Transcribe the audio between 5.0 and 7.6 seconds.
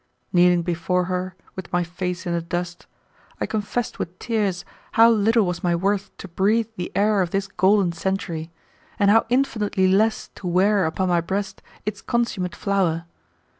little was my worth to breathe the air of this